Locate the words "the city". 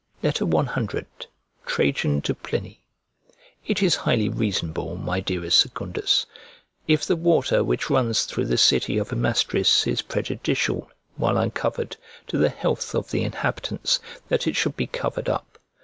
8.47-8.97